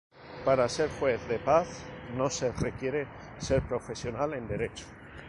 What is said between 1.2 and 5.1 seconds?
de paz no se requiere ser profesional en Derecho.